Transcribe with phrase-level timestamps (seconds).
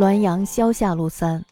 [0.00, 1.44] 滦阳萧下路三，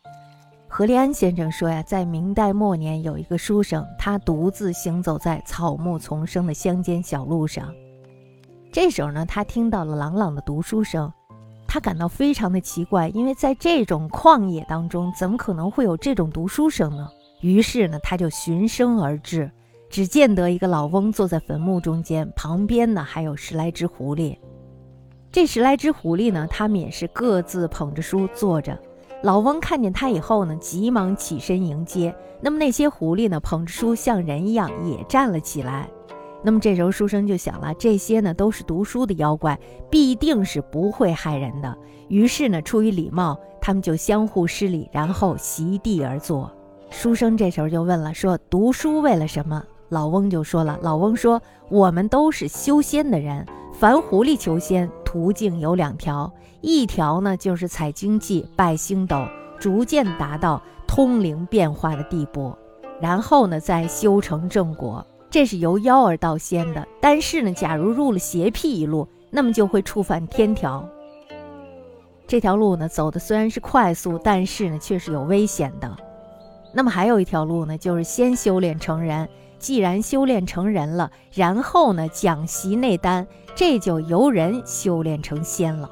[0.69, 7.71] 何立安先生说呀，在明代末年有一个书生，他独自行走在草木丛生的乡间小路上。
[8.73, 11.13] 这时候呢，他听到了朗朗的读书声，
[11.67, 17.07] 他感到非常的奇怪，因为在这种旷野当中，怎么可能会有这种读书声呢？
[17.43, 19.51] 于是呢，他就循声而至，
[19.91, 24.39] 只见得一个老翁坐在坟墓中间，旁边呢还有十来只狐狸。
[25.31, 28.79] 这十来只狐狸呢，他们也是各自捧着书坐着。
[29.23, 32.15] 老翁看见他以后呢，急忙起身迎接。
[32.41, 35.89] 那么那些狐狸呢，捧着书像人一样也站了起来。
[36.43, 39.59] 那么这时候书生就想了，这些呢都是读书的妖怪，
[39.91, 41.77] 必定是不会害人的。
[42.09, 46.51] 于是呢，出于礼貌，他们就相互施礼，然后席地而坐。
[46.91, 49.63] 书生这时候就问了，说读书为了什么？
[49.91, 53.45] 老翁就说了，老翁说我们都是修仙的人。
[53.73, 56.31] 凡狐狸求仙途径有两条，
[56.61, 59.27] 一条呢就是采精气、拜星斗，
[59.59, 62.55] 逐渐达到通灵变化的地步，
[63.01, 66.87] 然后呢再修成正果，这是由妖而到仙的。
[67.01, 70.87] 但是呢，假如入了邪僻一路，那么就会触犯天条。
[72.27, 75.91] 这条路呢走的虽然是快速，但是呢却是有危险的。
[76.75, 79.27] 那么还有一条路呢，就是先修炼成人。
[79.59, 85.91] 既然修炼成人了，然后呢讲习内丹，这就由人修炼成仙了。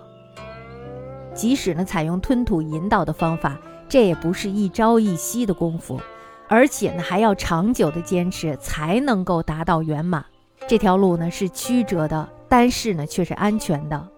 [1.34, 6.00] 即使呢采用吞吐引导的方法，这也不是一朝一夕的功夫，
[6.48, 10.25] 而且呢还要长久的坚持才能够达到圆满。
[10.67, 14.09] 这条路呢是曲折的，但是呢却是安全的。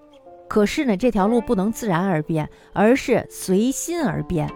[0.46, 4.48] 可是呢这条路不能自然而变，而是随心而变。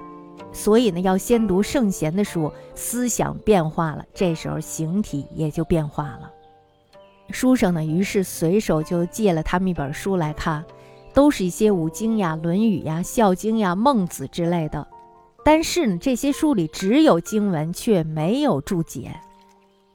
[0.51, 6.31] 所以呢，要先读圣贤的书，思想变化了，这时候形体也就变化了。
[7.31, 10.65] 书生呢，于是随手就借了他们一本书来看，
[11.15, 14.87] 都是一些五经呀、论语呀、孝经呀、孟子之类的。
[15.45, 19.19] 但是呢，这些书里只有经文，却没有注解。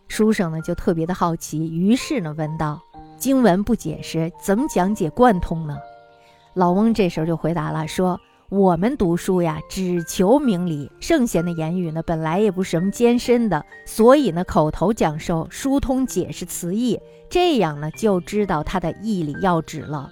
[0.08, 2.82] 书生呢就特别的好奇，于是呢问道
[3.20, 5.78] ：“经文不解释，怎么讲解贯通呢？”
[6.56, 8.20] 老翁这时候就回答了，说。
[8.50, 10.90] 我们读书呀，只求明理。
[11.02, 16.98] 圣贤的言语呢，本来也不是什么艰深的，所以呢，口头讲授、疏通解释词义，
[17.30, 20.10] 这样呢，就知道他的义理要旨了。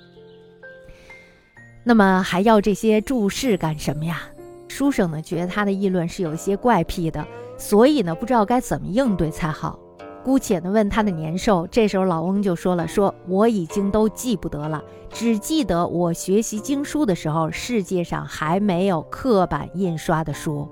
[1.86, 4.24] 那么还要这些注释干什么呀？
[4.68, 7.26] 书生呢，觉得他的议论是有一些怪癖的，
[7.58, 9.80] 所以呢，不知道该怎么应对才好。
[10.26, 20.68] 姑且呢问他的年寿，这时候老翁就说了：“说我已经都记不得了，只记得我学习经书的时候，世界上还没有刻板印刷的书，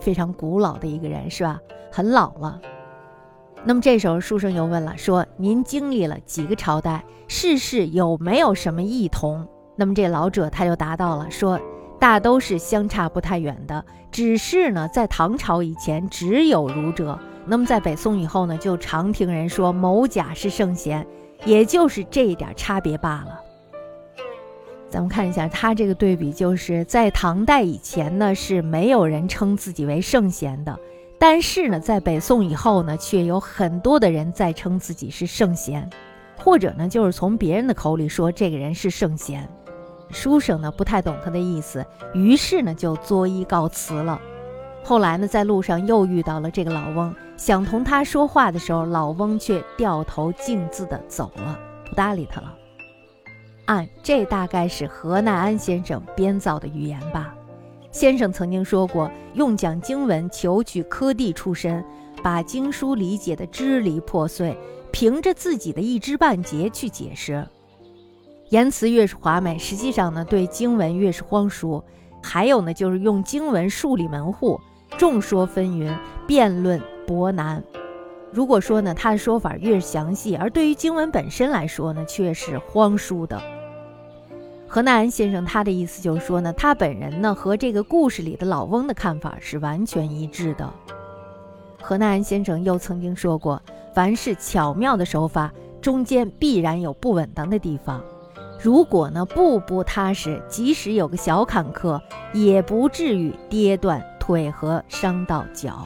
[0.00, 1.60] 非常古老的一个人，是吧？
[1.92, 2.60] 很老了。
[3.64, 9.46] 那么这时候书生又问了：说您经历了几个朝代，世事有没有什么异同？
[9.76, 11.60] 那么这老者他就答到了：说
[12.00, 21.06] 大都是相差不太远的，只是呢，在唐朝以前只有儒者。”那么在北宋以后呢，就常听人说某甲是圣贤，
[21.44, 23.40] 也就是这一点差别罢了。
[24.88, 30.78] 咱们看一下他这个对比，就是在唐代以前呢是没有人称自己为圣贤的，
[31.18, 35.88] 但是呢在北宋以后呢，却有很多的人在称自己是圣贤，
[36.36, 39.48] 或者呢就是从别人的口里说这个人是圣贤。
[40.10, 44.20] 书生呢不太懂他的意思，于是呢就作揖告辞了。
[44.84, 47.14] 后来呢在路上又遇到了这个老翁。
[47.44, 51.58] 想同他说话的时候，老翁却掉头径自的走了，
[51.90, 52.54] 不搭理他了。
[53.66, 57.34] 按这大概是何奈安先生编造的语言吧。
[57.90, 61.84] 先生曾经说过，用讲经文求取科第出身，
[62.22, 64.56] 把经书理解的支离破碎，
[64.92, 67.44] 凭着自己的一知半解去解释，
[68.50, 71.82] 言辞越是华美，实际上呢对经文越是荒疏。
[72.22, 74.60] 还有呢就是用经文树立门户，
[74.96, 75.92] 众说纷纭，
[76.24, 76.80] 辩论。
[77.12, 77.62] 博难。
[78.30, 83.38] 如果说呢，他的说法越详细，而对于经文本身来说呢，却是荒疏的。
[84.66, 90.72] 何奈安先生他的意思就是说呢，他本人呢和这个故事里的老翁的看法是完全一致的。
[91.82, 93.60] 何奈安先生又曾经说过，
[93.94, 98.02] 凡是巧妙的手法，中间必然有不稳当的地方。
[98.58, 102.00] 如果呢步步踏实，即使有个小坎坷，
[102.32, 105.84] 也不至于跌断腿和伤到脚。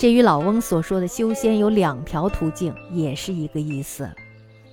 [0.00, 4.08] 这与老翁所说的修仙有两条途径，也是一个意思。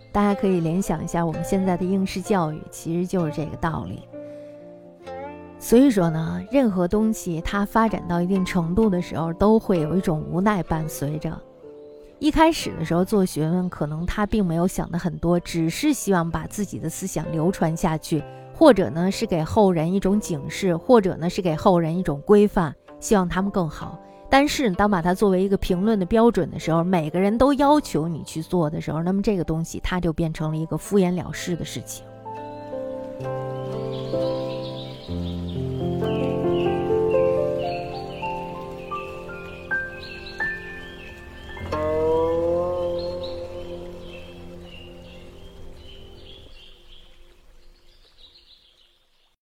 [0.10, 4.08] 大家可以联想一下，我们现在的应试教育其实就是这个道理。
[5.60, 11.38] 所以说呢，任何东西它发展到一定程度的时候，都会有一种无奈伴随着。
[12.20, 24.00] 一开始的时候做学问，可能他并没有想的很多，只是希望把自己的思想流传下去，或者呢是给后人一种警示，或者呢是给后人一种规范，希望他们更好。
[24.30, 32.06] 但是当把它作为一个评论的标准的时候，每个人都要求你去做的时候，那么这个东西它就变成了一个敷衍了事的事情。